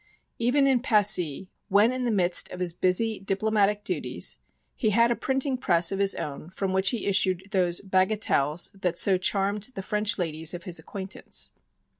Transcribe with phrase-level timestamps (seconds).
[0.39, 4.39] Even in Passy, when in the midst of his busy diplomatic duties,
[4.75, 8.97] he had a printing press of his own from which he issued those "bagatelles" that
[8.97, 11.51] so charmed the French ladies of his acquaintance.